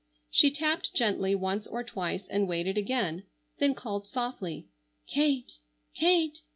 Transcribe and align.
She 0.31 0.49
tapped 0.49 0.95
gently 0.95 1.35
once 1.35 1.67
or 1.67 1.83
twice 1.83 2.25
and 2.27 2.47
waited 2.47 2.75
again, 2.75 3.21
then 3.59 3.75
called 3.75 4.07
softly: 4.07 4.65
"Kate, 5.05 5.59
Kate! 5.93 6.39